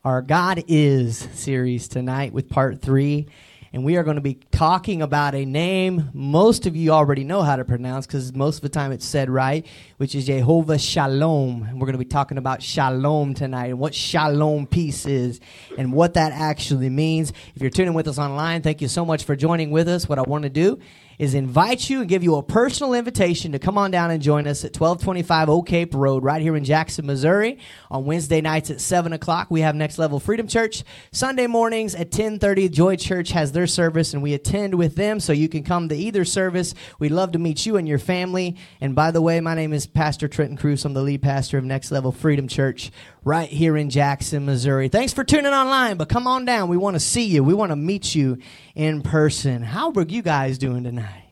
[0.03, 3.27] our God is series tonight with part three
[3.73, 7.41] and we are going to be talking about a name most of you already know
[7.41, 9.65] how to pronounce because most of the time it's said right,
[9.97, 11.63] which is Jehovah Shalom.
[11.63, 15.39] And we're going to be talking about Shalom tonight and what Shalom peace is
[15.77, 17.31] and what that actually means.
[17.55, 20.09] If you're tuning with us online, thank you so much for joining with us.
[20.09, 20.79] What I want to do
[21.21, 24.47] is invite you and give you a personal invitation to come on down and join
[24.47, 27.59] us at 1225 Oak Cape Road right here in Jackson, Missouri
[27.91, 29.51] on Wednesday nights at 7 o'clock.
[29.51, 30.83] We have Next Level Freedom Church.
[31.11, 35.31] Sunday mornings at 1030, Joy Church has their service and we attend with them so
[35.31, 36.73] you can come to either service.
[36.97, 38.57] We'd love to meet you and your family.
[38.79, 40.85] And by the way, my name is Pastor Trenton Cruz.
[40.85, 42.91] I'm the lead pastor of Next Level Freedom Church
[43.23, 44.87] right here in Jackson, Missouri.
[44.87, 46.67] Thanks for tuning online, but come on down.
[46.67, 47.43] We want to see you.
[47.43, 48.39] We want to meet you
[48.75, 49.63] in person.
[49.63, 51.23] How are you guys doing tonight?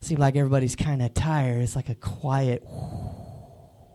[0.00, 1.62] Seems like everybody's kind of tired.
[1.62, 2.62] It's like a quiet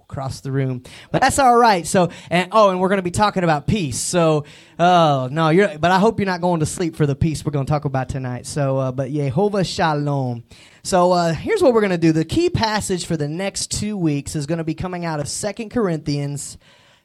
[0.09, 1.85] across the room, but that's all right.
[1.85, 3.99] So, and oh, and we're going to be talking about peace.
[3.99, 4.45] So,
[4.79, 5.77] oh no, you're.
[5.77, 7.85] But I hope you're not going to sleep for the peace we're going to talk
[7.85, 8.47] about tonight.
[8.47, 10.45] So, uh, but Jehovah Shalom.
[10.81, 12.11] So uh, here's what we're going to do.
[12.11, 15.27] The key passage for the next two weeks is going to be coming out of
[15.27, 16.57] Second Corinthians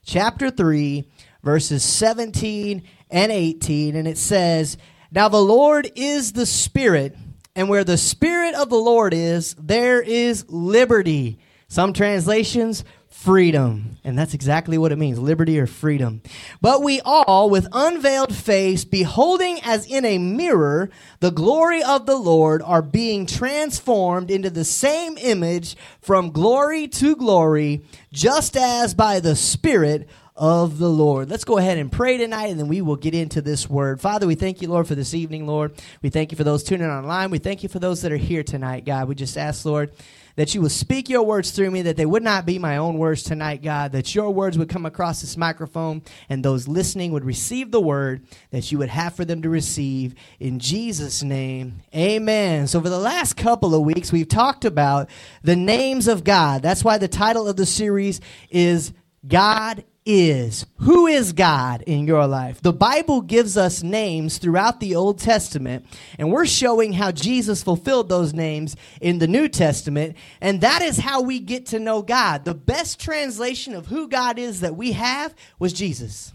[0.04, 1.04] chapter 3,
[1.42, 3.96] verses 17 and 18.
[3.96, 4.78] And it says,
[5.10, 7.16] Now the Lord is the Spirit,
[7.54, 11.38] and where the Spirit of the Lord is, there is liberty.
[11.68, 13.96] Some translations, freedom.
[14.04, 16.20] And that's exactly what it means liberty or freedom.
[16.60, 20.90] But we all, with unveiled face, beholding as in a mirror
[21.20, 27.16] the glory of the Lord, are being transformed into the same image from glory to
[27.16, 31.30] glory, just as by the Spirit of the Lord.
[31.30, 34.00] Let's go ahead and pray tonight and then we will get into this word.
[34.00, 35.72] Father, we thank you, Lord, for this evening, Lord.
[36.02, 37.30] We thank you for those tuning online.
[37.30, 39.06] We thank you for those that are here tonight, God.
[39.06, 39.92] We just ask, Lord,
[40.34, 42.98] that you will speak your words through me, that they would not be my own
[42.98, 47.24] words tonight, God, that your words would come across this microphone and those listening would
[47.24, 50.16] receive the word that you would have for them to receive.
[50.40, 52.66] In Jesus' name, amen.
[52.66, 55.08] So, for the last couple of weeks, we've talked about
[55.42, 56.60] the names of God.
[56.60, 58.20] That's why the title of the series
[58.50, 58.92] is
[59.26, 60.66] God is.
[60.78, 62.60] Who is God in your life?
[62.60, 65.86] The Bible gives us names throughout the Old Testament,
[66.18, 70.98] and we're showing how Jesus fulfilled those names in the New Testament, and that is
[70.98, 72.44] how we get to know God.
[72.44, 76.32] The best translation of who God is that we have was Jesus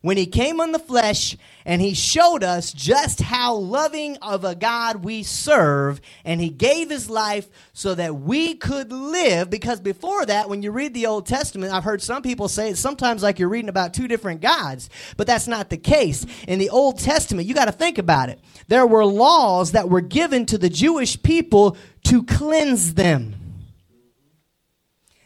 [0.00, 4.54] when he came on the flesh and he showed us just how loving of a
[4.54, 9.50] God we serve and he gave his life so that we could live.
[9.50, 12.80] Because before that when you read the Old Testament I've heard some people say it's
[12.80, 16.24] sometimes like you're reading about two different gods but that's not the case.
[16.46, 18.40] In the Old Testament you got to think about it.
[18.68, 23.37] There were laws that were given to the Jewish people to cleanse them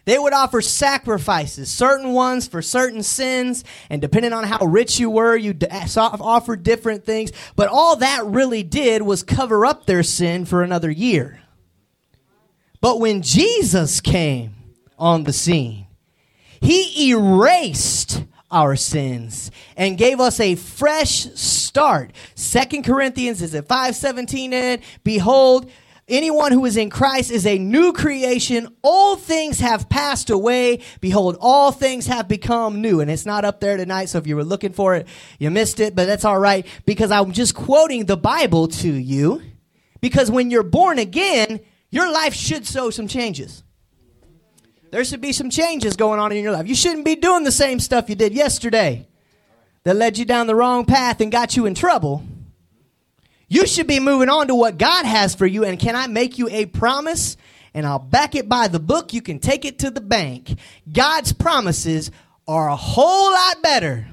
[0.05, 5.09] they would offer sacrifices, certain ones for certain sins, and depending on how rich you
[5.11, 7.31] were, you eh, offered different things.
[7.55, 11.41] But all that really did was cover up their sin for another year.
[12.81, 14.55] But when Jesus came
[14.99, 15.87] on the scene,
[16.61, 22.13] he erased our sins and gave us a fresh start.
[22.35, 24.83] Second Corinthians is at 517 in it.
[25.05, 25.71] Behold,
[26.09, 28.75] Anyone who is in Christ is a new creation.
[28.83, 30.81] All things have passed away.
[31.01, 33.01] Behold, all things have become new.
[33.01, 35.07] And it's not up there tonight, so if you were looking for it,
[35.39, 39.43] you missed it, but that's all right because I'm just quoting the Bible to you.
[40.01, 41.61] Because when you're born again,
[41.91, 43.63] your life should show some changes.
[44.91, 46.67] There should be some changes going on in your life.
[46.67, 49.07] You shouldn't be doing the same stuff you did yesterday
[49.85, 52.25] that led you down the wrong path and got you in trouble.
[53.53, 55.63] You should be moving on to what God has for you.
[55.63, 57.37] And can I make you a promise?
[57.75, 59.13] And I'll back it by the book.
[59.13, 60.59] You can take it to the bank.
[60.91, 62.11] God's promises
[62.49, 64.07] are a whole lot better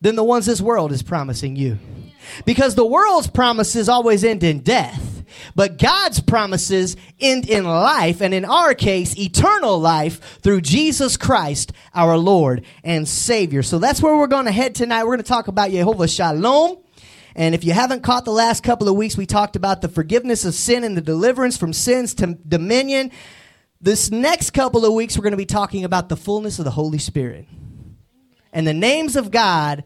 [0.00, 1.78] than the ones this world is promising you.
[2.44, 5.22] Because the world's promises always end in death.
[5.54, 11.72] but God's promises end in life, and in our case, eternal life through Jesus Christ,
[11.94, 13.62] our Lord and Savior.
[13.62, 15.04] So that's where we're going to head tonight.
[15.04, 16.78] We're going to talk about Jehovah Shalom.
[17.36, 20.46] And if you haven't caught the last couple of weeks, we talked about the forgiveness
[20.46, 23.10] of sin and the deliverance from sins to dominion.
[23.78, 26.70] This next couple of weeks, we're going to be talking about the fullness of the
[26.70, 27.46] Holy Spirit
[28.54, 29.84] and the names of God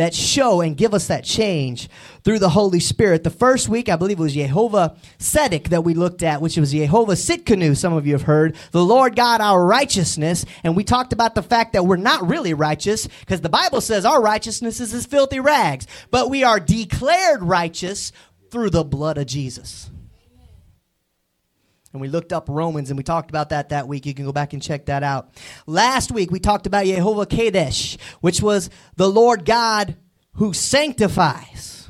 [0.00, 1.88] that show and give us that change
[2.24, 3.24] through the Holy Spirit.
[3.24, 6.72] The first week, I believe it was Jehovah Sedek that we looked at, which was
[6.72, 10.44] Jehovah Tsidkenu, some of you have heard, the Lord God, our righteousness.
[10.64, 14.04] And we talked about the fact that we're not really righteous because the Bible says
[14.04, 18.12] our righteousness is as filthy rags, but we are declared righteous
[18.50, 19.90] through the blood of Jesus.
[21.92, 24.06] And we looked up Romans and we talked about that that week.
[24.06, 25.30] You can go back and check that out.
[25.66, 29.96] Last week we talked about Jehovah Kadesh, which was the Lord God
[30.34, 31.88] who sanctifies.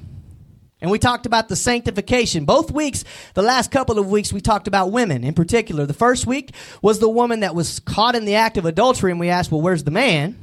[0.81, 2.47] And we talked about the sanctification.
[2.47, 3.05] Both weeks,
[3.35, 5.85] the last couple of weeks, we talked about women in particular.
[5.85, 9.21] The first week was the woman that was caught in the act of adultery, and
[9.21, 10.39] we asked, well, where's the man?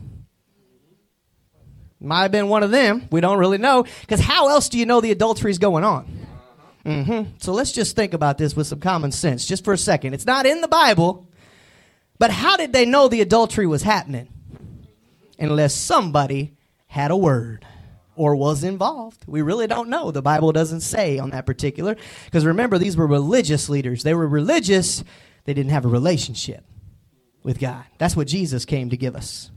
[2.00, 3.08] Might have been one of them.
[3.12, 3.86] We don't really know.
[4.02, 6.17] Because how else do you know the adultery is going on?
[6.88, 7.32] Mm-hmm.
[7.40, 10.14] So let's just think about this with some common sense, just for a second.
[10.14, 11.28] It's not in the Bible,
[12.18, 14.30] but how did they know the adultery was happening?
[15.38, 16.56] Unless somebody
[16.88, 17.66] had a word
[18.16, 19.26] or was involved.
[19.28, 20.12] We really don't know.
[20.12, 21.98] The Bible doesn't say on that particular.
[22.26, 24.04] Because remember, these were religious leaders.
[24.04, 25.04] They were religious,
[25.44, 26.64] they didn't have a relationship
[27.44, 27.84] with God.
[27.98, 29.52] That's what Jesus came to give us.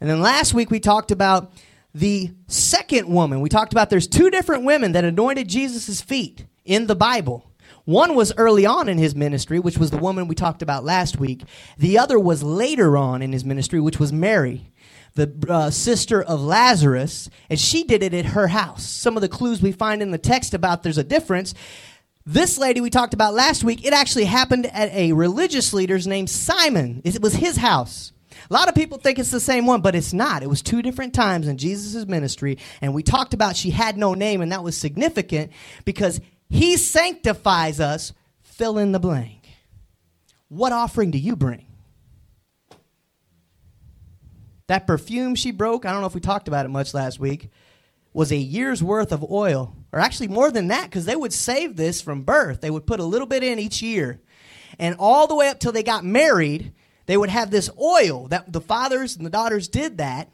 [0.00, 1.52] And then last week we talked about
[1.94, 3.40] the second woman.
[3.40, 7.50] We talked about there's two different women that anointed Jesus' feet in the Bible.
[7.84, 11.18] One was early on in his ministry, which was the woman we talked about last
[11.18, 11.42] week.
[11.76, 14.72] The other was later on in his ministry, which was Mary,
[15.14, 18.84] the uh, sister of Lazarus, and she did it at her house.
[18.86, 21.54] Some of the clues we find in the text about there's a difference.
[22.24, 26.30] This lady we talked about last week, it actually happened at a religious leader's named
[26.30, 27.02] Simon.
[27.04, 28.12] It was his house.
[28.50, 30.42] A lot of people think it's the same one, but it's not.
[30.42, 32.58] It was two different times in Jesus' ministry.
[32.80, 35.52] And we talked about she had no name, and that was significant
[35.84, 38.12] because he sanctifies us.
[38.42, 39.48] Fill in the blank.
[40.48, 41.64] What offering do you bring?
[44.66, 47.50] That perfume she broke, I don't know if we talked about it much last week,
[48.12, 49.74] was a year's worth of oil.
[49.90, 52.60] Or actually more than that, because they would save this from birth.
[52.60, 54.20] They would put a little bit in each year.
[54.78, 56.72] And all the way up till they got married,
[57.12, 60.30] they would have this oil that the fathers and the daughters did that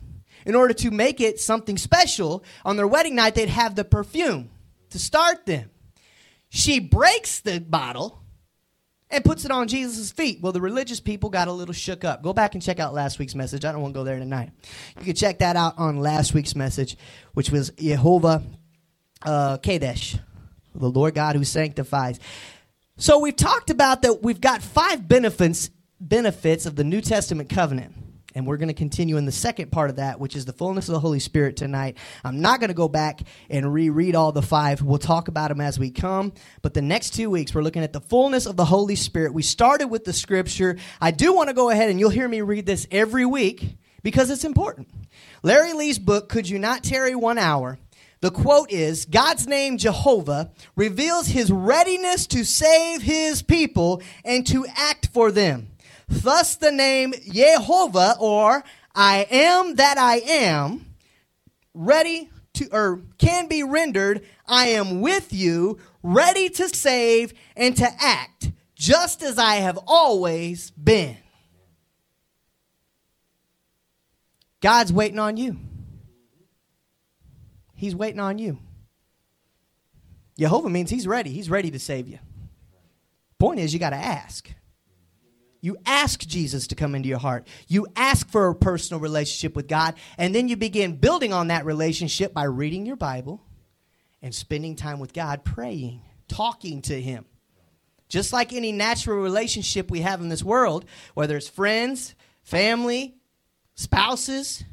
[0.47, 2.45] in order to make it something special.
[2.65, 4.49] On their wedding night, they'd have the perfume
[4.91, 5.71] to start them.
[6.51, 8.23] She breaks the bottle
[9.11, 10.39] and puts it on Jesus' feet.
[10.41, 12.23] Well, the religious people got a little shook up.
[12.23, 13.65] Go back and check out last week's message.
[13.65, 14.53] I don't want to go there tonight.
[15.01, 16.97] You can check that out on last week's message,
[17.35, 18.45] which was Jehovah
[19.23, 20.17] uh, Kadesh,
[20.77, 22.21] the Lord God who sanctifies.
[22.99, 27.95] So we've talked about that we've got five benefits benefits of the New Testament covenant.
[28.35, 30.89] And we're going to continue in the second part of that, which is the fullness
[30.89, 31.97] of the Holy Spirit tonight.
[32.23, 34.83] I'm not going to go back and reread all the five.
[34.83, 36.35] We'll talk about them as we come.
[36.63, 39.33] But the next two weeks, we're looking at the fullness of the Holy Spirit.
[39.33, 40.77] We started with the scripture.
[41.01, 44.31] I do want to go ahead and you'll hear me read this every week because
[44.31, 44.89] it's important.
[45.43, 47.79] Larry Lee's book, Could You Not Tarry One Hour?
[48.21, 54.67] The quote is God's name, Jehovah, reveals his readiness to save his people and to
[54.77, 55.69] act for them.
[56.09, 60.87] Thus, the name Jehovah, or I am that I am,
[61.75, 67.89] ready to, or can be rendered, I am with you, ready to save and to
[68.01, 71.19] act, just as I have always been.
[74.61, 75.57] God's waiting on you.
[77.75, 78.59] He's waiting on you.
[80.39, 81.31] Jehovah means he's ready.
[81.31, 82.19] He's ready to save you.
[83.39, 84.53] Point is, you got to ask.
[85.69, 87.47] You ask Jesus to come into your heart.
[87.67, 91.67] You ask for a personal relationship with God, and then you begin building on that
[91.67, 93.43] relationship by reading your Bible
[94.23, 97.27] and spending time with God, praying, talking to Him.
[98.09, 103.19] Just like any natural relationship we have in this world, whether it's friends, family,
[103.75, 104.65] spouses,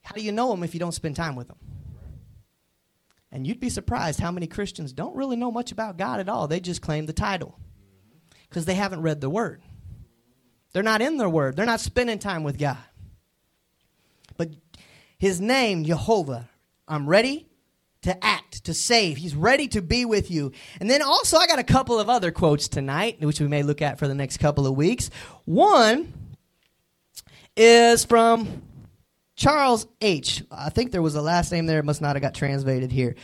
[0.00, 1.58] how do you know them if you don't spend time with them?
[3.30, 6.48] And you'd be surprised how many Christians don't really know much about God at all.
[6.48, 7.58] They just claim the title
[8.52, 9.62] because they haven't read the Word.
[10.72, 12.76] They're not in their Word, they're not spending time with God.
[14.36, 14.50] But
[15.18, 16.50] His name, Jehovah,
[16.86, 17.48] I'm ready
[18.02, 19.16] to act, to save.
[19.16, 20.52] He's ready to be with you.
[20.80, 23.80] And then also, I got a couple of other quotes tonight, which we may look
[23.80, 25.08] at for the next couple of weeks.
[25.44, 26.12] One
[27.56, 28.62] is from
[29.36, 30.42] Charles H.
[30.50, 33.14] I think there was a last name there, it must not have got translated here.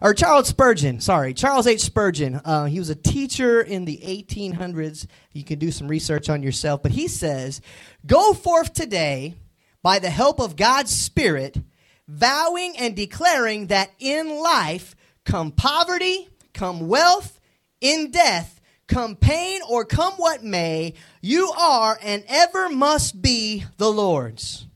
[0.00, 1.80] Or Charles Spurgeon, sorry, Charles H.
[1.80, 2.40] Spurgeon.
[2.44, 5.06] Uh, he was a teacher in the 1800s.
[5.32, 7.60] You can do some research on yourself, but he says,
[8.06, 9.34] Go forth today
[9.82, 11.58] by the help of God's Spirit,
[12.08, 17.40] vowing and declaring that in life come poverty, come wealth,
[17.80, 23.90] in death, come pain, or come what may, you are and ever must be the
[23.90, 24.66] Lord's.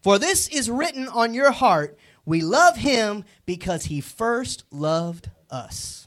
[0.00, 6.06] For this is written on your heart we love him because he first loved us.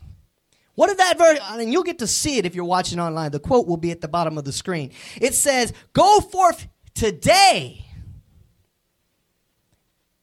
[0.76, 3.32] What did that verse, mean, you'll get to see it if you're watching online.
[3.32, 4.92] The quote will be at the bottom of the screen.
[5.22, 7.86] It says, Go forth today.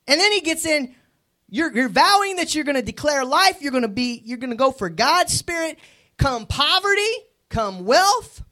[0.06, 0.94] And then he gets in,
[1.48, 3.58] you're, you're vowing that you're going to declare life.
[3.60, 5.78] You're going to be, you're going to go for God's spirit.
[6.18, 7.12] Come poverty,
[7.48, 8.42] come wealth,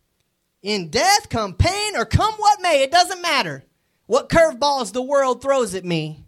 [0.62, 2.82] in death, come pain, or come what may.
[2.82, 3.64] It doesn't matter
[4.06, 6.24] what curveballs the world throws at me.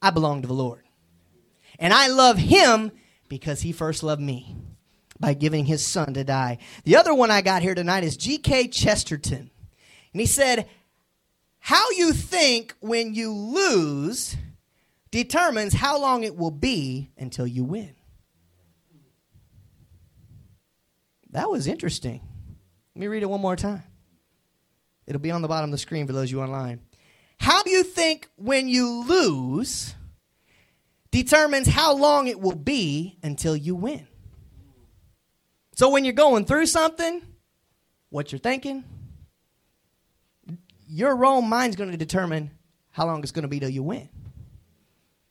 [0.00, 0.84] I belong to the Lord.
[1.78, 2.92] And I love him
[3.28, 4.56] because he first loved me
[5.20, 6.58] by giving his son to die.
[6.84, 8.68] The other one I got here tonight is G.K.
[8.68, 9.50] Chesterton.
[10.12, 10.68] And he said,
[11.58, 14.36] How you think when you lose
[15.10, 17.94] determines how long it will be until you win.
[21.30, 22.20] That was interesting.
[22.94, 23.82] Let me read it one more time.
[25.06, 26.80] It'll be on the bottom of the screen for those you online.
[27.40, 29.94] How do you think when you lose
[31.10, 34.06] determines how long it will be until you win.
[35.74, 37.22] So when you're going through something,
[38.10, 38.84] what you're thinking,
[40.88, 42.50] your own mind's going to determine
[42.90, 44.08] how long it's going to be till you win.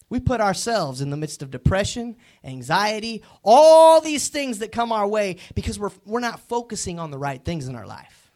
[0.09, 5.07] We put ourselves in the midst of depression, anxiety, all these things that come our
[5.07, 8.31] way because we're, we're not focusing on the right things in our life.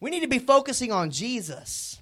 [0.00, 2.00] We need to be focusing on Jesus.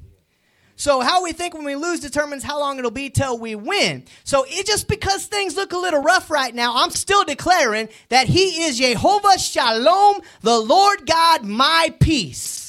[0.76, 4.04] So how we think when we lose determines how long it'll be till we win.
[4.24, 8.26] So it just because things look a little rough right now, I'm still declaring that
[8.26, 12.63] he is Jehovah Shalom, the Lord God, my peace.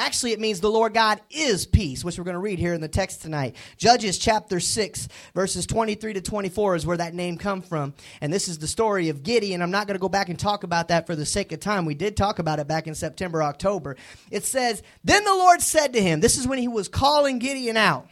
[0.00, 2.80] Actually, it means the Lord God is peace, which we're going to read here in
[2.80, 3.54] the text tonight.
[3.76, 7.92] Judges chapter 6, verses 23 to 24 is where that name come from.
[8.22, 9.60] And this is the story of Gideon.
[9.60, 11.84] I'm not going to go back and talk about that for the sake of time.
[11.84, 13.98] We did talk about it back in September, October.
[14.30, 17.76] It says, Then the Lord said to him, This is when he was calling Gideon
[17.76, 18.08] out.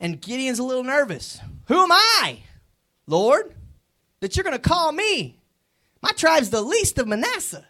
[0.00, 1.40] And Gideon's a little nervous.
[1.68, 2.40] Who am I,
[3.06, 3.54] Lord,
[4.20, 5.40] that you're going to call me?
[6.02, 7.66] My tribe's the least of Manasseh.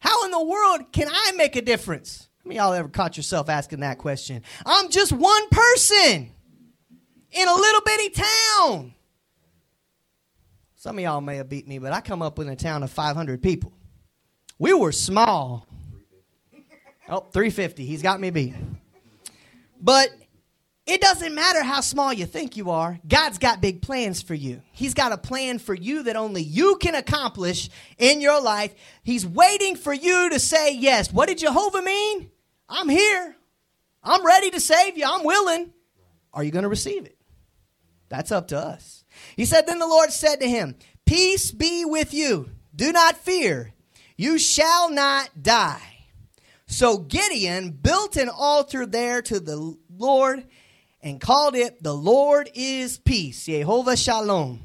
[0.00, 2.28] How in the world can I make a difference?
[2.42, 4.42] How many y'all ever caught yourself asking that question?
[4.64, 6.30] I'm just one person
[7.32, 8.94] in a little bitty town.
[10.76, 12.90] Some of y'all may have beat me, but I come up in a town of
[12.90, 13.72] 500 people.
[14.58, 15.66] We were small.
[17.08, 17.84] Oh, 350.
[17.84, 18.54] He's got me beat.
[19.80, 20.10] But
[20.88, 22.98] it doesn't matter how small you think you are.
[23.06, 24.62] God's got big plans for you.
[24.72, 27.68] He's got a plan for you that only you can accomplish
[27.98, 28.74] in your life.
[29.02, 31.12] He's waiting for you to say yes.
[31.12, 32.30] What did Jehovah mean?
[32.70, 33.36] I'm here.
[34.02, 35.04] I'm ready to save you.
[35.06, 35.74] I'm willing.
[36.32, 37.18] Are you going to receive it?
[38.08, 39.04] That's up to us.
[39.36, 42.50] He said, Then the Lord said to him, Peace be with you.
[42.74, 43.74] Do not fear.
[44.16, 46.06] You shall not die.
[46.66, 50.44] So Gideon built an altar there to the Lord
[51.08, 54.60] and called it the Lord is peace, Jehovah Shalom.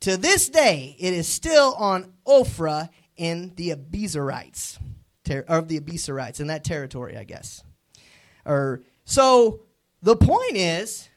[0.00, 4.78] To this day, it is still on Ophrah in the Abiezrites,
[5.24, 7.62] ter- or the Abiezrites in that territory, I guess.
[8.46, 9.60] Or so
[10.00, 11.08] the point is,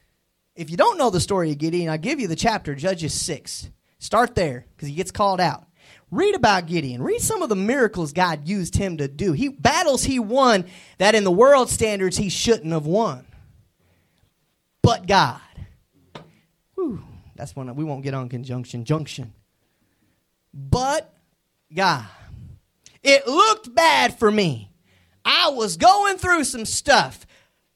[0.55, 3.69] if you don't know the story of Gideon, I'll give you the chapter, Judges six.
[3.99, 5.65] Start there because he gets called out.
[6.11, 7.01] Read about Gideon.
[7.01, 9.31] Read some of the miracles God used him to do.
[9.31, 10.65] He battles he won
[10.97, 13.25] that in the world standards he shouldn't have won
[14.83, 15.41] but God.
[16.75, 17.01] Whew,
[17.35, 19.33] that's one we won't get on conjunction junction.
[20.53, 21.11] But
[21.73, 22.05] God.
[23.01, 24.71] It looked bad for me.
[25.25, 27.25] I was going through some stuff,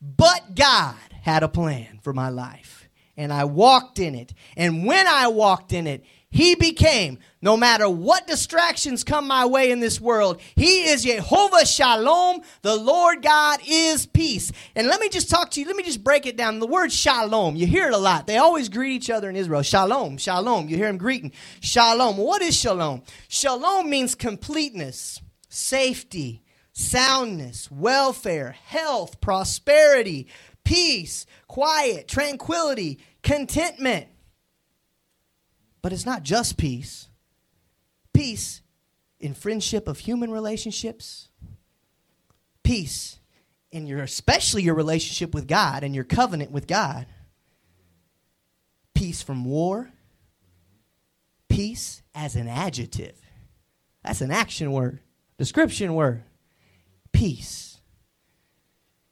[0.02, 2.90] but God had a plan for my life.
[3.18, 4.34] And I walked in it.
[4.56, 6.06] And when I walked in it,
[6.38, 11.66] he became, no matter what distractions come my way in this world, He is Jehovah
[11.66, 12.42] Shalom.
[12.62, 14.52] The Lord God is peace.
[14.76, 16.60] And let me just talk to you, let me just break it down.
[16.60, 18.28] The word Shalom, you hear it a lot.
[18.28, 19.64] They always greet each other in Israel.
[19.64, 20.70] Shalom, Shalom.
[20.70, 21.32] You hear them greeting.
[21.60, 22.18] Shalom.
[22.18, 23.02] What is Shalom?
[23.30, 30.28] Shalom means completeness, safety, soundness, welfare, health, prosperity,
[30.64, 34.10] peace, quiet, tranquility, contentment.
[35.88, 37.08] But it's not just peace.
[38.14, 38.62] Peace
[39.22, 41.30] in friendship of human relationships.
[42.62, 43.20] Peace
[43.72, 47.06] in your especially your relationship with God and your covenant with God.
[48.96, 49.94] Peace from war
[51.48, 53.16] peace as an adjective.
[54.04, 55.00] That's an action word,
[55.38, 56.26] description word.
[57.14, 57.80] Peace.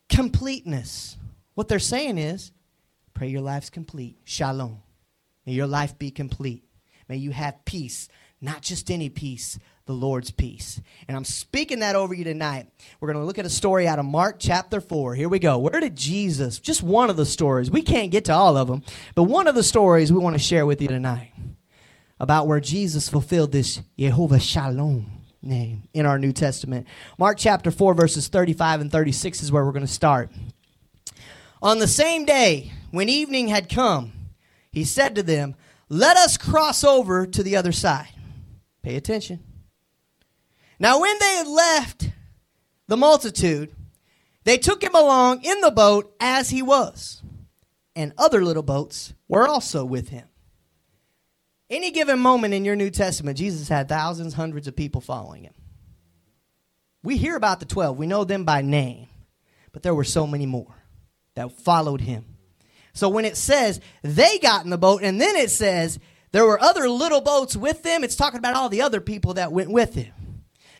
[0.09, 1.15] Completeness.
[1.53, 2.51] What they're saying is
[3.13, 4.17] pray your life's complete.
[4.25, 4.81] Shalom.
[5.45, 6.64] May your life be complete.
[7.07, 8.09] May you have peace,
[8.41, 10.81] not just any peace, the Lord's peace.
[11.07, 12.67] And I'm speaking that over you tonight.
[12.99, 15.13] We're going to look at a story out of Mark chapter 4.
[15.13, 15.59] Here we go.
[15.59, 18.83] Where did Jesus, just one of the stories, we can't get to all of them,
[19.13, 21.31] but one of the stories we want to share with you tonight
[22.19, 25.11] about where Jesus fulfilled this Jehovah Shalom
[25.43, 26.87] name in our New Testament.
[27.19, 30.31] Mark chapter 4, verses 35 and 36 is where we're going to start.
[31.61, 34.13] On the same day, when evening had come,
[34.71, 35.55] he said to them,
[35.89, 38.09] Let us cross over to the other side.
[38.81, 39.39] Pay attention.
[40.79, 42.09] Now, when they had left
[42.87, 43.73] the multitude,
[44.43, 47.23] they took him along in the boat as he was,
[47.95, 50.27] and other little boats were also with him.
[51.69, 55.53] Any given moment in your New Testament, Jesus had thousands, hundreds of people following him.
[57.03, 59.07] We hear about the 12, we know them by name,
[59.71, 60.75] but there were so many more
[61.35, 62.34] that followed him.
[62.95, 65.99] So when it says they got in the boat, and then it says
[66.31, 69.51] there were other little boats with them, it's talking about all the other people that
[69.51, 70.13] went with him.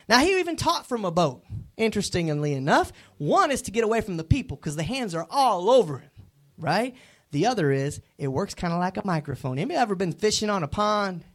[0.07, 1.43] Now, he even taught from a boat,
[1.77, 2.91] interestingly enough.
[3.17, 6.11] One is to get away from the people because the hands are all over him,
[6.57, 6.95] right?
[7.31, 9.57] The other is it works kind of like a microphone.
[9.57, 11.25] Have you ever been fishing on a pond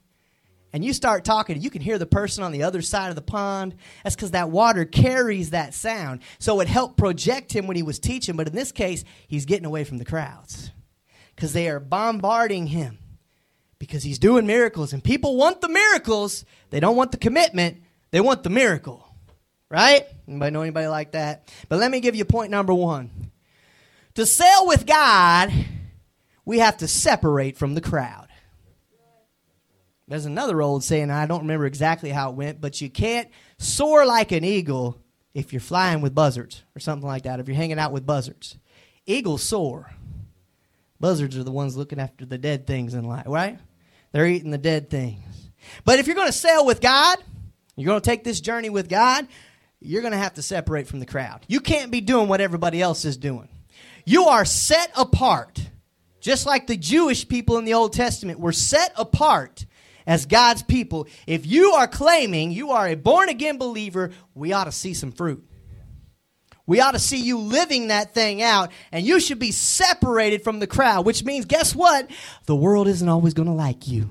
[0.73, 3.23] and you start talking, you can hear the person on the other side of the
[3.23, 3.75] pond.
[4.05, 6.21] That's because that water carries that sound.
[6.39, 9.67] So it helped project him when he was teaching, but in this case, he's getting
[9.67, 10.71] away from the crowds
[11.35, 12.99] because they are bombarding him
[13.79, 14.93] because he's doing miracles.
[14.93, 17.83] And people want the miracles, they don't want the commitment.
[18.13, 19.07] They want the miracle,
[19.69, 20.05] right?
[20.27, 21.53] Anybody know anybody like that?
[21.69, 23.31] But let me give you point number one.
[24.15, 25.53] To sail with God,
[26.45, 28.27] we have to separate from the crowd.
[30.11, 34.05] There's another old saying, I don't remember exactly how it went, but you can't soar
[34.05, 35.01] like an eagle
[35.35, 38.59] if you're flying with buzzards or something like that, if you're hanging out with buzzards.
[39.07, 39.95] Eagles soar.
[40.99, 43.61] Buzzards are the ones looking after the dead things in life, right?
[44.11, 45.23] They're eating the dead things.
[45.85, 47.19] But if you're going to sail with God,
[47.77, 49.29] you're going to take this journey with God,
[49.79, 51.43] you're going to have to separate from the crowd.
[51.47, 53.49] You can't be doing what everybody else is doing.
[54.05, 55.71] You are set apart.
[56.21, 59.67] Just like the Jewish people in the Old Testament were set apart
[60.11, 61.07] as God's people.
[61.27, 65.13] If you are claiming you are a born again believer, we ought to see some
[65.13, 65.47] fruit.
[66.67, 70.59] We ought to see you living that thing out, and you should be separated from
[70.59, 72.11] the crowd, which means, guess what?
[72.47, 74.11] The world isn't always going to like you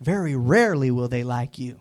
[0.00, 1.78] very rarely will they like you.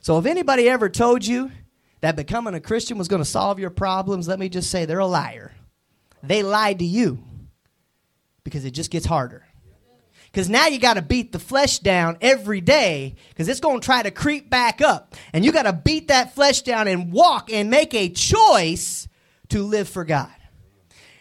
[0.00, 1.52] So if anybody ever told you
[2.00, 4.98] that becoming a Christian was going to solve your problems, let me just say they're
[4.98, 5.52] a liar.
[6.22, 7.22] They lied to you
[8.42, 9.46] because it just gets harder.
[10.32, 13.84] Because now you got to beat the flesh down every day because it's going to
[13.84, 15.14] try to creep back up.
[15.34, 19.08] And you got to beat that flesh down and walk and make a choice
[19.50, 20.32] to live for God.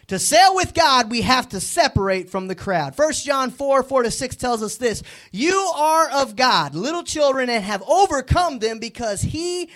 [0.08, 2.98] To sail with God, we have to separate from the crowd.
[2.98, 7.50] 1 John 4 4 to 6 tells us this You are of God, little children,
[7.50, 9.70] and have overcome them because he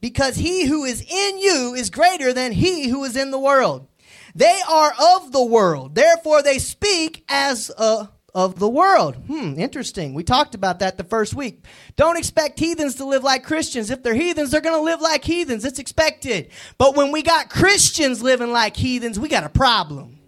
[0.00, 3.88] because he who is in you is greater than he who is in the world.
[4.36, 9.16] They are of the world, therefore they speak as a of the world.
[9.26, 10.12] Hmm, interesting.
[10.12, 11.64] We talked about that the first week.
[11.96, 13.90] Don't expect heathens to live like Christians.
[13.90, 15.64] If they're heathens, they're going to live like heathens.
[15.64, 16.50] It's expected.
[16.76, 20.18] But when we got Christians living like heathens, we got a problem.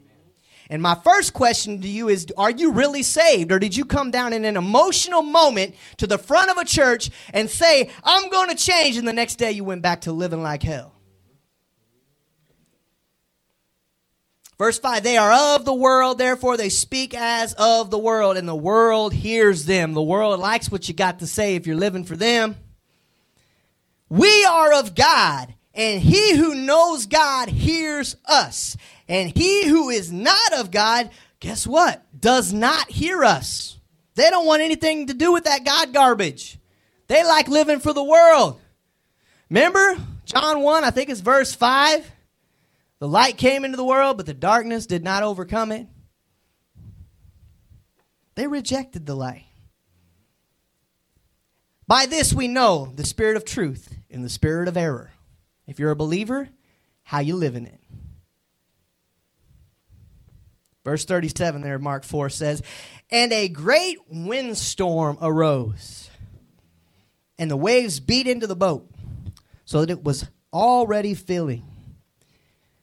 [0.68, 3.52] And my first question to you is Are you really saved?
[3.52, 7.10] Or did you come down in an emotional moment to the front of a church
[7.32, 10.42] and say, I'm going to change, and the next day you went back to living
[10.42, 10.95] like hell?
[14.58, 18.48] Verse 5 They are of the world, therefore they speak as of the world, and
[18.48, 19.94] the world hears them.
[19.94, 22.56] The world likes what you got to say if you're living for them.
[24.08, 28.76] We are of God, and he who knows God hears us.
[29.08, 32.04] And he who is not of God, guess what?
[32.18, 33.78] Does not hear us.
[34.14, 36.58] They don't want anything to do with that God garbage.
[37.08, 38.58] They like living for the world.
[39.50, 42.10] Remember John 1, I think it's verse 5?
[42.98, 45.86] The light came into the world, but the darkness did not overcome it.
[48.34, 49.44] They rejected the light.
[51.86, 55.12] By this we know the spirit of truth and the spirit of error.
[55.66, 56.48] If you're a believer,
[57.02, 57.80] how you live in it.
[60.84, 62.62] Verse 37 there, Mark 4 says,
[63.10, 66.10] And a great windstorm arose,
[67.38, 68.88] and the waves beat into the boat,
[69.64, 71.64] so that it was already filling.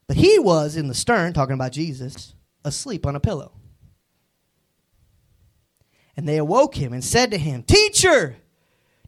[0.08, 2.36] But he was in the stern, talking about Jesus,
[2.66, 3.54] asleep on a pillow.
[6.16, 8.38] And they awoke him and said to him, Teacher,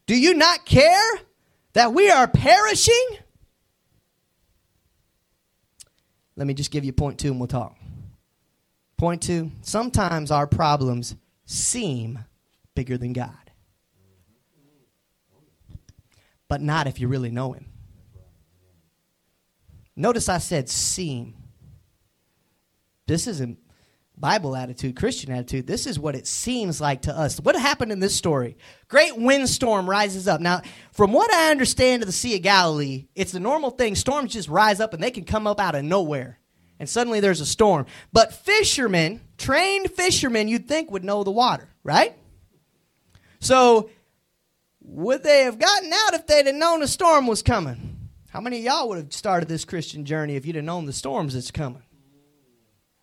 [0.06, 1.20] do you not care
[1.74, 3.18] that we are perishing?
[6.36, 7.78] Let me just give you point two and we'll talk.
[8.98, 12.20] Point two sometimes our problems seem
[12.76, 13.52] bigger than God,
[16.48, 17.66] but not if you really know Him.
[19.96, 21.36] Notice I said seem.
[23.08, 23.60] This isn't
[24.18, 25.68] Bible attitude, Christian attitude.
[25.68, 27.40] This is what it seems like to us.
[27.40, 28.58] What happened in this story?
[28.88, 30.40] Great windstorm rises up.
[30.40, 33.96] Now, from what I understand of the Sea of Galilee, it's the normal thing.
[33.96, 36.40] Storms just rise up and they can come up out of nowhere.
[36.80, 37.86] And suddenly there's a storm.
[38.12, 42.16] But fishermen, trained fishermen, you'd think would know the water, right?
[43.40, 43.90] So,
[44.82, 47.95] would they have gotten out if they'd have known a storm was coming?
[48.36, 50.92] How many of y'all would have started this Christian journey if you'd have known the
[50.92, 51.84] storms that's coming?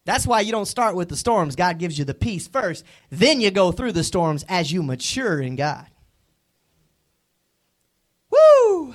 [0.04, 1.56] That's why you don't start with the storms.
[1.56, 2.84] God gives you the peace first.
[3.08, 5.86] Then you go through the storms as you mature in God.
[8.28, 8.94] Woo!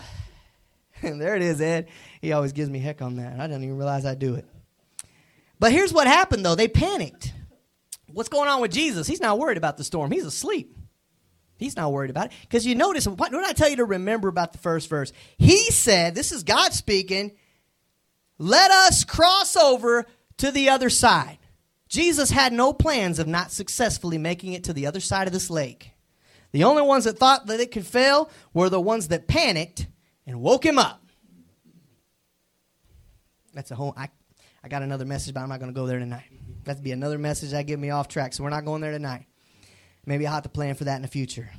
[1.01, 1.87] And there it is, Ed.
[2.21, 3.39] He always gives me heck on that.
[3.39, 4.45] I didn't even realize I do it.
[5.57, 6.53] But here's what happened, though.
[6.53, 7.33] They panicked.
[8.13, 9.07] What's going on with Jesus?
[9.07, 10.11] He's not worried about the storm.
[10.11, 10.77] He's asleep.
[11.57, 12.33] He's not worried about it.
[12.41, 15.11] Because you notice, what did I tell you to remember about the first verse?
[15.37, 17.31] He said, This is God speaking,
[18.37, 20.05] let us cross over
[20.37, 21.39] to the other side.
[21.89, 25.49] Jesus had no plans of not successfully making it to the other side of this
[25.49, 25.91] lake.
[26.51, 29.87] The only ones that thought that it could fail were the ones that panicked
[30.25, 31.01] and woke him up.
[33.53, 33.93] That's a whole.
[33.97, 34.09] I,
[34.63, 36.25] I got another message, but I'm not going to go there tonight.
[36.63, 39.25] That'd be another message that get me off track, so we're not going there tonight.
[40.07, 41.49] Maybe I'll have to plan for that in the future.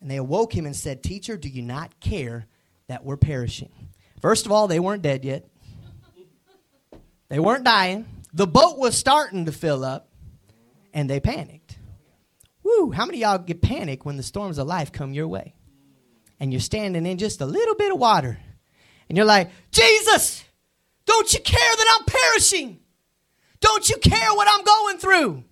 [0.00, 2.46] And they awoke him and said, Teacher, do you not care
[2.86, 3.72] that we're perishing?
[4.20, 5.46] First of all, they weren't dead yet.
[7.30, 8.06] They weren't dying.
[8.34, 10.10] The boat was starting to fill up,
[10.92, 11.78] and they panicked.
[12.62, 12.90] Woo!
[12.90, 15.54] How many y'all get panicked when the storms of life come your way?
[16.38, 18.38] And you're standing in just a little bit of water,
[19.08, 20.44] and you're like, Jesus,
[21.06, 22.80] don't you care that I'm perishing?
[23.60, 25.44] Don't you care what I'm going through?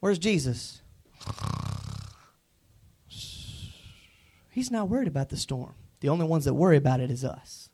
[0.00, 0.80] Where's Jesus?
[4.50, 5.74] He's not worried about the storm.
[6.00, 7.68] The only ones that worry about it is us.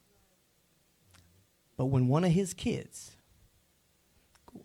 [1.77, 3.13] But when one of his kids,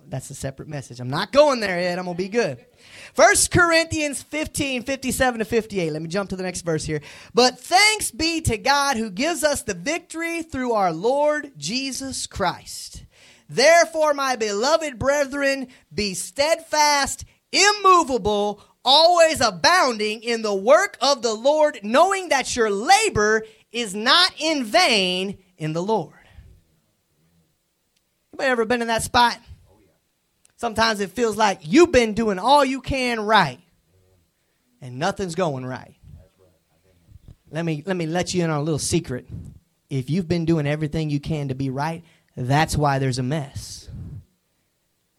[0.07, 0.99] that's a separate message.
[0.99, 1.97] I'm not going there yet.
[1.97, 2.65] I'm going to be good.
[3.13, 5.91] First Corinthians 15, 57 to 58.
[5.91, 7.01] Let me jump to the next verse here.
[7.33, 13.05] But thanks be to God who gives us the victory through our Lord Jesus Christ.
[13.49, 21.79] Therefore, my beloved brethren, be steadfast, immovable, always abounding in the work of the Lord,
[21.83, 26.13] knowing that your labor is not in vain in the Lord.
[28.33, 29.37] Anybody ever been in that spot?
[30.55, 33.59] Sometimes it feels like you've been doing all you can right
[34.81, 35.95] and nothing's going right.
[37.49, 39.27] Let me let me let you in on a little secret.
[39.89, 42.03] If you've been doing everything you can to be right,
[42.35, 43.89] that's why there's a mess.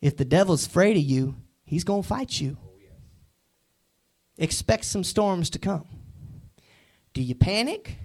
[0.00, 1.36] If the devil's afraid of you,
[1.72, 2.58] he's going to fight you.
[4.36, 5.86] Expect some storms to come.
[7.14, 7.96] Do you panic?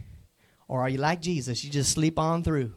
[0.70, 1.64] Or are you like Jesus?
[1.64, 2.74] You just sleep on through.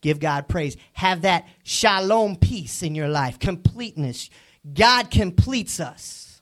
[0.00, 0.78] Give God praise.
[0.94, 4.30] Have that shalom peace in your life, completeness.
[4.72, 6.40] God completes us.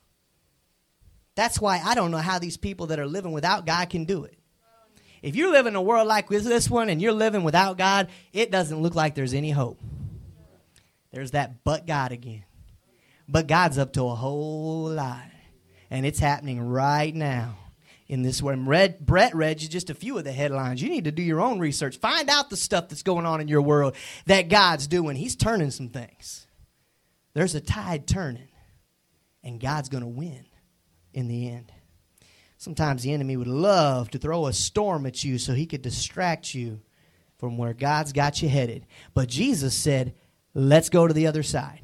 [1.35, 4.25] That's why I don't know how these people that are living without God can do
[4.25, 4.39] it.
[5.23, 8.53] If you live in a world like this one and you're living without God, it
[8.53, 9.81] doesn't look like there's any hope.
[11.11, 12.45] There's that but God again.
[13.29, 15.23] But God's up to a whole lot.
[15.91, 17.57] And it's happening right now
[18.09, 18.55] in this way.
[18.55, 20.83] Red, Brett read you just a few of the headlines.
[20.83, 21.99] You need to do your own research.
[21.99, 23.95] Find out the stuff that's going on in your world
[24.27, 25.17] that God's doing.
[25.17, 26.47] He's turning some things.
[27.35, 28.49] There's a tide turning,
[29.45, 30.45] and God's going to win
[31.12, 31.71] in the end.
[32.57, 36.55] Sometimes the enemy would love to throw a storm at you so he could distract
[36.55, 36.81] you
[37.38, 38.87] from where God's got you headed.
[39.14, 40.14] But Jesus said,
[40.55, 41.83] Let's go to the other side.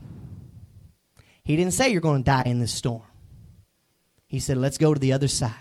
[1.44, 3.02] He didn't say you're going to die in this storm.
[4.26, 5.52] He said, Let's go to the other side.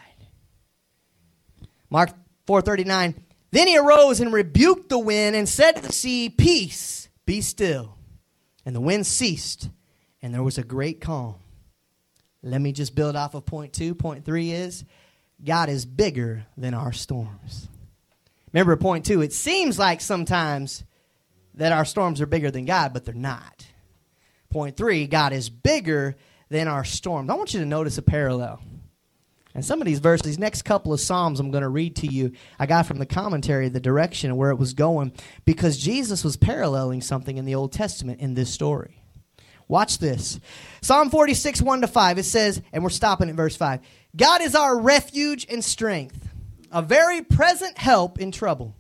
[1.90, 2.10] Mark
[2.48, 3.16] 4:39
[3.52, 7.98] Then he arose and rebuked the wind and said to the sea, "Peace, be still."
[8.66, 9.70] And the wind ceased,
[10.20, 11.36] and there was a great calm.
[12.42, 13.94] Let me just build off of point 2.
[13.94, 14.86] Point 3 is
[15.44, 17.68] God is bigger than our storms.
[18.52, 20.84] Remember point 2, it seems like sometimes
[21.54, 23.66] that our storms are bigger than God, but they're not.
[24.54, 26.16] Point 3, God is bigger
[26.50, 27.32] than our storms.
[27.32, 28.62] I want you to notice a parallel.
[29.56, 32.08] And some of these verses, these next couple of Psalms I'm going to read to
[32.08, 35.14] you, I got from the commentary the direction where it was going
[35.44, 39.02] because Jesus was paralleling something in the Old Testament in this story.
[39.68, 40.40] Watch this.
[40.82, 42.18] Psalm 46, 1 to 5.
[42.20, 43.80] It says, and we're stopping at verse 5
[44.16, 46.30] God is our refuge and strength,
[46.72, 48.76] a very present help in trouble.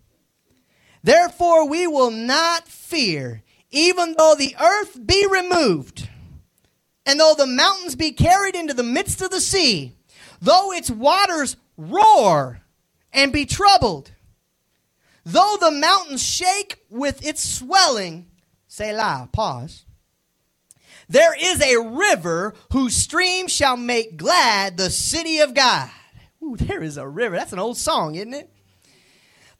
[1.04, 3.43] Therefore, we will not fear,
[3.74, 6.08] even though the earth be removed,
[7.06, 9.94] and though the mountains be carried into the midst of the sea,
[10.40, 12.62] though its waters roar
[13.12, 14.12] and be troubled,
[15.26, 18.28] though the mountains shake with its swelling.
[18.68, 19.86] Selah, pause.
[21.10, 25.90] There is a river whose stream shall make glad the city of God.
[26.44, 27.36] Ooh, there is a river.
[27.36, 28.53] That's an old song, isn't it?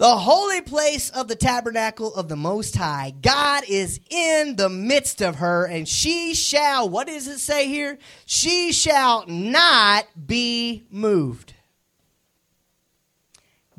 [0.04, 3.14] The holy place of the tabernacle of the Most High.
[3.22, 7.98] God is in the midst of her, and she shall, what does it say here?
[8.26, 11.54] She shall not be moved.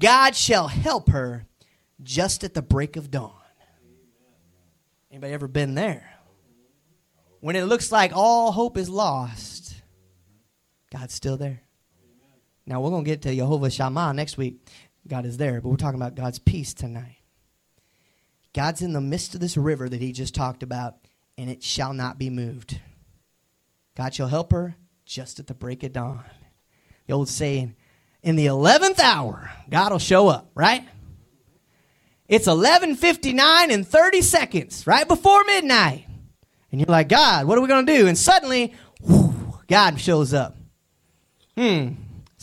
[0.01, 1.45] God shall help her
[2.03, 3.35] just at the break of dawn.
[5.11, 6.11] Anybody ever been there?
[7.41, 9.75] When it looks like all hope is lost,
[10.91, 11.61] God's still there.
[12.67, 14.67] Now we're going to get to Jehovah Shammah next week.
[15.07, 17.19] God is there, but we're talking about God's peace tonight.
[18.55, 20.97] God's in the midst of this river that he just talked about,
[21.37, 22.81] and it shall not be moved.
[23.97, 26.25] God shall help her just at the break of dawn.
[27.07, 27.77] The old saying,
[28.23, 30.89] in the 11th hour, God will show up, right?
[32.27, 36.07] It's 11:59 and 30 seconds, right before midnight.
[36.73, 38.07] And you're like, God, what are we going to do?
[38.07, 38.73] And suddenly,
[39.69, 40.57] God shows up.
[41.57, 41.91] Hmm.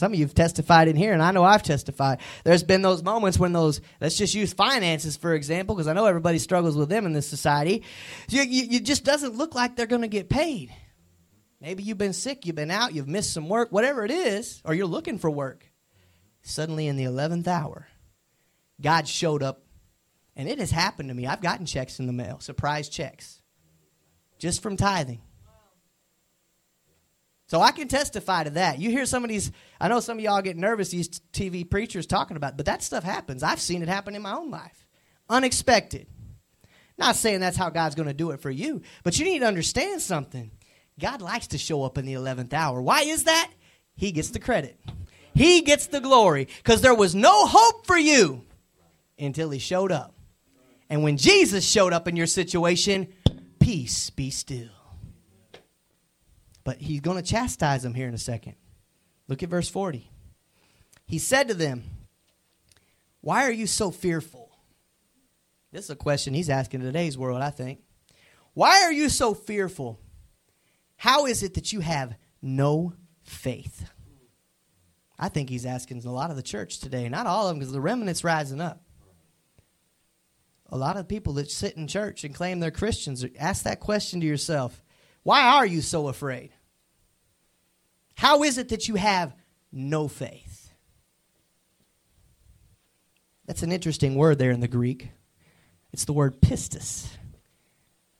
[0.01, 2.21] Some of you have testified in here, and I know I've testified.
[2.43, 6.07] There's been those moments when those, let's just use finances, for example, because I know
[6.07, 7.83] everybody struggles with them in this society.
[8.27, 10.73] You, you, you just doesn't look like they're going to get paid.
[11.59, 14.73] Maybe you've been sick, you've been out, you've missed some work, whatever it is, or
[14.73, 15.67] you're looking for work.
[16.41, 17.87] Suddenly, in the 11th hour,
[18.81, 19.61] God showed up,
[20.35, 21.27] and it has happened to me.
[21.27, 23.39] I've gotten checks in the mail, surprise checks
[24.39, 25.21] just from tithing.
[27.51, 28.79] So I can testify to that.
[28.79, 32.07] You hear some of these, I know some of y'all get nervous, these TV preachers
[32.07, 33.43] talking about, but that stuff happens.
[33.43, 34.87] I've seen it happen in my own life.
[35.27, 36.07] Unexpected.
[36.97, 39.47] Not saying that's how God's going to do it for you, but you need to
[39.47, 40.49] understand something.
[40.97, 42.81] God likes to show up in the 11th hour.
[42.81, 43.51] Why is that?
[43.97, 44.79] He gets the credit,
[45.35, 48.45] He gets the glory, because there was no hope for you
[49.19, 50.15] until He showed up.
[50.89, 53.09] And when Jesus showed up in your situation,
[53.59, 54.69] peace be still.
[56.63, 58.55] But he's going to chastise them here in a second.
[59.27, 60.09] Look at verse 40.
[61.05, 61.83] He said to them,
[63.21, 64.51] Why are you so fearful?
[65.71, 67.79] This is a question he's asking in today's world, I think.
[68.53, 69.99] Why are you so fearful?
[70.97, 72.93] How is it that you have no
[73.23, 73.89] faith?
[75.17, 77.07] I think he's asking a lot of the church today.
[77.07, 78.83] Not all of them, because the remnant's rising up
[80.71, 84.21] a lot of people that sit in church and claim they're Christians, ask that question
[84.21, 84.81] to yourself
[85.23, 86.51] Why are you so afraid?
[88.15, 89.33] How is it that you have
[89.71, 90.71] no faith?
[93.45, 95.09] That's an interesting word there in the Greek.
[95.91, 97.09] It's the word pistis.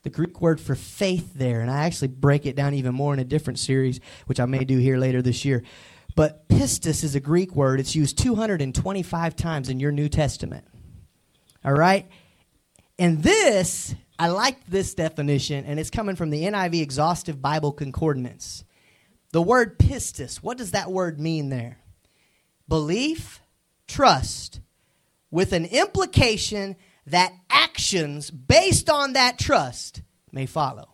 [0.04, 3.20] The Greek word for faith there, and I actually break it down even more in
[3.20, 5.64] a different series, which I may do here later this year.
[6.16, 7.80] But pistis is a Greek word.
[7.80, 10.66] It's used 225 times in your New Testament.
[11.64, 12.10] All right?
[12.98, 18.64] And this, I like this definition, and it's coming from the NIV Exhaustive Bible Concordance.
[19.32, 21.80] The word pistis, what does that word mean there?
[22.68, 23.42] Belief,
[23.88, 24.60] trust,
[25.32, 26.76] with an implication
[27.08, 30.90] that actions based on that trust may follow.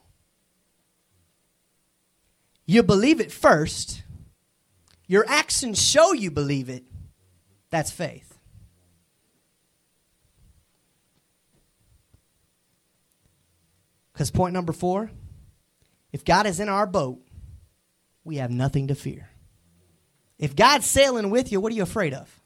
[2.66, 4.04] You believe it first,
[5.06, 6.86] your actions show you believe it.
[7.72, 8.37] That's faith.
[14.18, 15.12] Because point number four
[16.12, 17.22] if God is in our boat,
[18.24, 19.30] we have nothing to fear.
[20.40, 22.42] If God's sailing with you, what are you afraid of?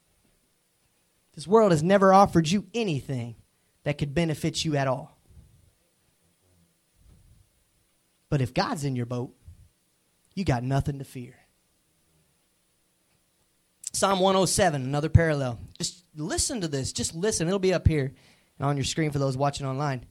[1.34, 3.38] This world has never offered you anything
[3.84, 5.18] that could benefit you at all.
[8.30, 9.34] But if God's in your boat,
[10.36, 11.36] you got nothing to fear.
[13.94, 15.58] Psalm 107, another parallel.
[15.78, 16.92] Just listen to this.
[16.92, 17.48] Just listen.
[17.48, 18.14] It'll be up here
[18.60, 20.06] and on your screen for those watching online.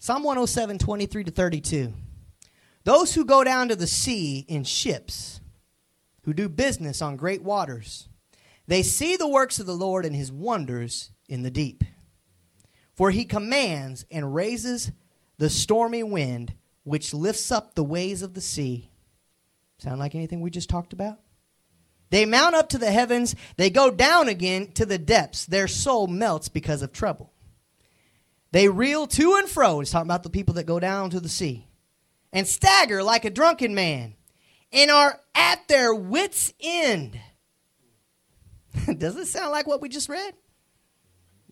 [0.00, 1.92] Psalm 107, 23 to 32.
[2.84, 5.40] Those who go down to the sea in ships,
[6.22, 8.08] who do business on great waters,
[8.68, 11.82] they see the works of the Lord and his wonders in the deep.
[12.94, 14.92] For he commands and raises
[15.36, 18.90] the stormy wind, which lifts up the waves of the sea.
[19.78, 21.18] Sound like anything we just talked about?
[22.10, 25.44] They mount up to the heavens, they go down again to the depths.
[25.44, 27.32] Their soul melts because of trouble.
[28.50, 29.80] They reel to and fro.
[29.80, 31.66] He's talking about the people that go down to the sea.
[32.32, 34.14] and stagger like a drunken man
[34.72, 37.18] and are at their wits' end.
[38.98, 40.34] Does it sound like what we just read?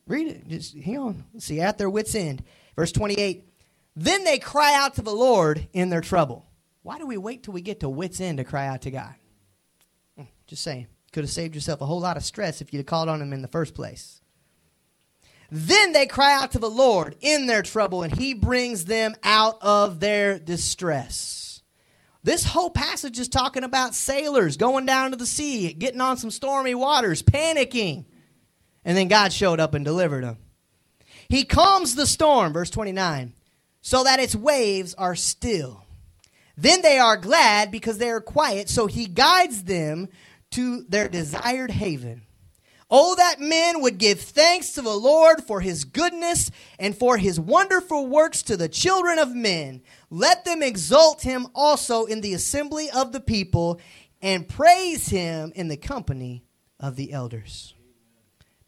[0.07, 0.49] Read it.
[0.49, 1.25] Just hang on.
[1.39, 1.61] See.
[1.61, 2.45] At their wits' end.
[2.77, 3.45] Verse 28.
[3.97, 6.47] Then they cry out to the Lord in their trouble.
[6.83, 9.15] Why do we wait till we get to wits' end to cry out to God?
[10.17, 10.87] Hmm, just saying.
[11.13, 13.33] Could have saved yourself a whole lot of stress if you'd have called on him
[13.33, 14.21] in the first place.
[15.51, 19.59] Then they cry out to the Lord in their trouble, and he brings them out
[19.63, 21.63] of their distress.
[22.25, 26.33] This whole passage is talking about sailors going down to the sea, getting on some
[26.33, 28.05] stormy waters, panicking.
[28.85, 30.39] And then God showed up and delivered them.
[31.29, 33.33] He calms the storm, verse 29,
[33.81, 35.85] so that its waves are still.
[36.57, 40.09] Then they are glad because they are quiet, so he guides them
[40.53, 42.26] to their desired haven.
[42.89, 47.41] Oh, that men would give thanks to the Lord for his goodness and for his
[47.41, 49.83] wonderful works to the children of men.
[50.09, 53.81] Let them exalt him also in the assembly of the people
[54.23, 56.45] and praise him in the company
[56.79, 57.75] of the elders.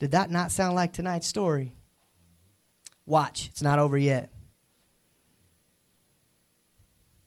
[0.00, 1.72] Did that not sound like tonight's story?
[3.06, 4.32] Watch, it's not over yet.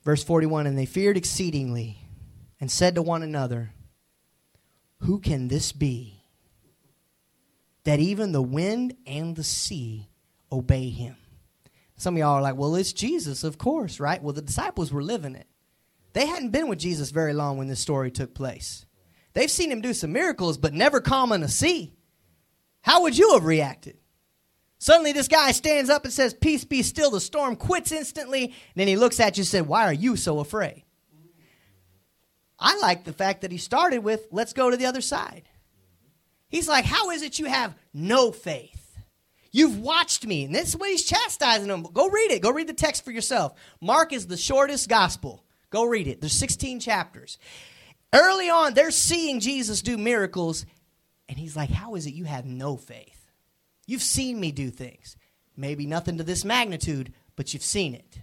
[0.04, 1.98] Verse 41 And they feared exceedingly
[2.60, 3.72] and said to one another,
[5.00, 6.21] Who can this be?
[7.84, 10.08] That even the wind and the sea
[10.50, 11.16] obey him.
[11.96, 14.22] Some of y'all are like, well, it's Jesus, of course, right?
[14.22, 15.46] Well, the disciples were living it.
[16.12, 18.86] They hadn't been with Jesus very long when this story took place.
[19.34, 21.94] They've seen him do some miracles, but never calm in a sea.
[22.82, 23.96] How would you have reacted?
[24.78, 27.12] Suddenly, this guy stands up and says, Peace be still.
[27.12, 28.52] The storm quits instantly.
[28.74, 30.82] Then he looks at you and said, Why are you so afraid?
[32.58, 35.48] I like the fact that he started with, Let's go to the other side.
[36.52, 38.78] He's like, How is it you have no faith?
[39.50, 40.44] You've watched me.
[40.44, 41.82] And this is what he's chastising them.
[41.82, 42.42] Go read it.
[42.42, 43.54] Go read the text for yourself.
[43.80, 45.44] Mark is the shortest gospel.
[45.70, 46.20] Go read it.
[46.20, 47.38] There's 16 chapters.
[48.12, 50.66] Early on, they're seeing Jesus do miracles.
[51.28, 53.30] And he's like, How is it you have no faith?
[53.86, 55.16] You've seen me do things.
[55.56, 58.20] Maybe nothing to this magnitude, but you've seen it.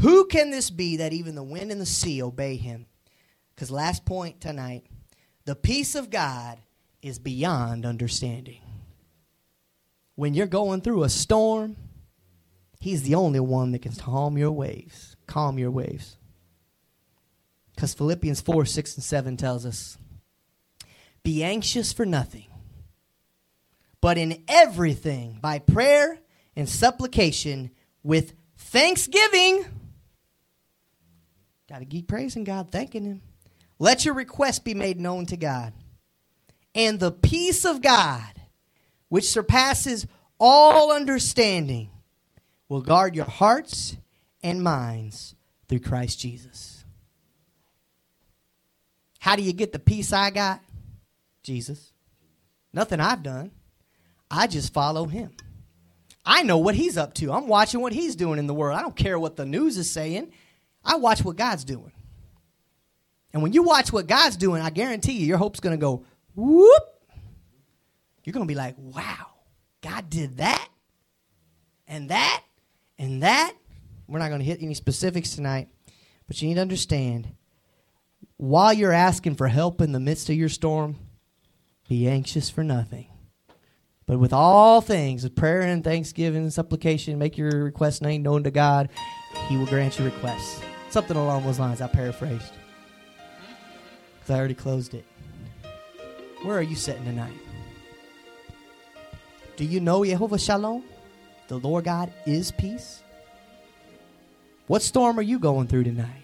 [0.00, 2.86] Who can this be that even the wind and the sea obey him?
[3.62, 4.84] Because last point tonight
[5.44, 6.58] the peace of God
[7.00, 8.60] is beyond understanding.
[10.16, 11.76] When you're going through a storm,
[12.80, 15.14] He's the only one that can calm your waves.
[15.28, 16.16] Calm your waves.
[17.72, 19.96] Because Philippians 4 6 and 7 tells us
[21.22, 22.48] Be anxious for nothing,
[24.00, 26.18] but in everything, by prayer
[26.56, 27.70] and supplication,
[28.02, 29.64] with thanksgiving.
[31.68, 33.22] Got to keep praising God, thanking Him
[33.82, 35.72] let your request be made known to God.
[36.72, 38.40] And the peace of God,
[39.08, 40.06] which surpasses
[40.38, 41.90] all understanding,
[42.68, 43.96] will guard your hearts
[44.40, 45.34] and minds
[45.68, 46.84] through Christ Jesus.
[49.18, 50.60] How do you get the peace I got?
[51.42, 51.92] Jesus.
[52.72, 53.50] Nothing I've done.
[54.30, 55.32] I just follow him.
[56.24, 57.32] I know what he's up to.
[57.32, 58.78] I'm watching what he's doing in the world.
[58.78, 60.30] I don't care what the news is saying.
[60.84, 61.90] I watch what God's doing.
[63.32, 66.04] And when you watch what God's doing, I guarantee you, your hope's going to go
[66.34, 66.82] whoop.
[68.24, 69.26] You're going to be like, wow,
[69.80, 70.68] God did that
[71.88, 72.42] and that
[72.98, 73.52] and that.
[74.06, 75.68] We're not going to hit any specifics tonight,
[76.26, 77.28] but you need to understand
[78.36, 80.96] while you're asking for help in the midst of your storm,
[81.88, 83.06] be anxious for nothing.
[84.06, 88.50] But with all things, with prayer and thanksgiving and supplication, make your request known to
[88.50, 88.90] God.
[89.48, 90.60] He will grant your requests.
[90.90, 92.52] Something along those lines, I paraphrased
[94.22, 95.04] because I already closed it.
[96.42, 97.32] Where are you sitting tonight?
[99.56, 100.84] Do you know Jehovah Shalom?
[101.48, 103.02] The Lord God is peace?
[104.68, 106.22] What storm are you going through tonight?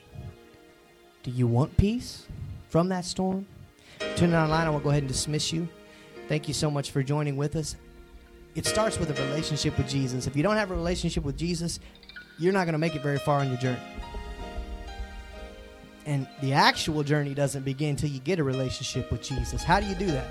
[1.25, 2.27] Do you want peace
[2.69, 3.47] from that storm?
[4.17, 4.67] Turn it online.
[4.67, 5.69] I will go ahead and dismiss you.
[6.29, 7.75] Thank you so much for joining with us.
[8.55, 10.27] It starts with a relationship with Jesus.
[10.27, 11.81] If you don't have a relationship with Jesus,
[12.39, 13.81] you're not going to make it very far on your journey.
[16.09, 19.63] And the actual journey doesn't begin until you get a relationship with Jesus.
[19.63, 20.27] How do you do that?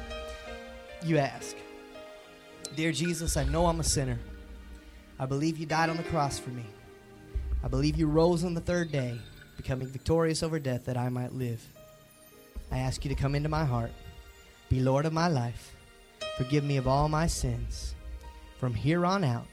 [1.05, 1.55] You ask,
[2.75, 4.17] Dear Jesus, I know I'm a sinner.
[5.19, 6.65] I believe you died on the cross for me.
[7.63, 9.19] I believe you rose on the third day,
[9.55, 11.63] becoming victorious over death that I might live.
[12.71, 13.91] I ask you to come into my heart,
[14.69, 15.75] be Lord of my life,
[16.39, 17.93] forgive me of all my sins.
[18.59, 19.45] From here on out,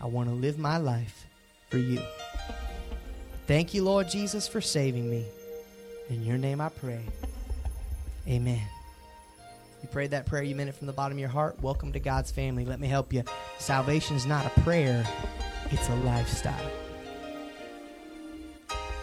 [0.00, 1.26] I want to live my life
[1.68, 2.00] for you.
[3.48, 5.26] Thank you, Lord Jesus, for saving me.
[6.10, 7.02] In your name I pray.
[8.26, 8.62] Amen.
[9.82, 11.60] You prayed that prayer, you meant it from the bottom of your heart.
[11.60, 12.64] Welcome to God's family.
[12.64, 13.24] Let me help you.
[13.58, 15.06] Salvation is not a prayer,
[15.70, 16.70] it's a lifestyle.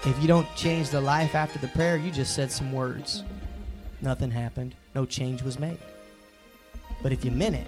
[0.04, 3.24] If you don't change the life after the prayer, you just said some words.
[4.02, 5.78] Nothing happened, no change was made.
[7.04, 7.68] But if you meant it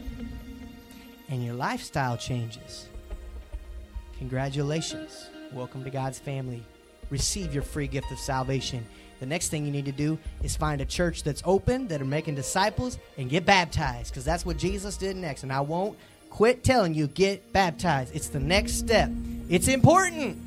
[1.29, 2.87] and your lifestyle changes,
[4.17, 5.29] congratulations.
[5.53, 6.63] Welcome to God's family.
[7.11, 8.85] Receive your free gift of salvation.
[9.19, 12.05] The next thing you need to do is find a church that's open, that are
[12.05, 15.43] making disciples, and get baptized, because that's what Jesus did next.
[15.43, 15.97] And I won't
[16.29, 18.15] quit telling you, get baptized.
[18.15, 19.09] It's the next step.
[19.49, 20.37] It's important.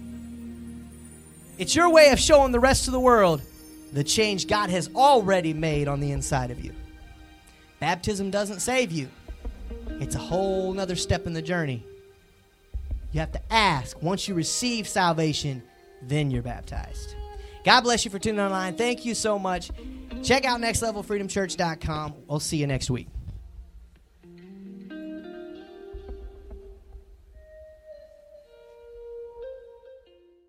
[1.58, 3.42] It's your way of showing the rest of the world
[3.92, 6.72] the change God has already made on the inside of you.
[7.80, 9.08] Baptism doesn't save you,
[10.00, 11.84] it's a whole nother step in the journey.
[13.12, 14.00] You have to ask.
[14.02, 15.62] Once you receive salvation,
[16.02, 17.16] then you're baptized.
[17.64, 18.76] God bless you for tuning online.
[18.76, 19.70] Thank you so much.
[20.22, 22.14] Check out nextlevelfreedomchurch.com.
[22.26, 23.08] We'll see you next week.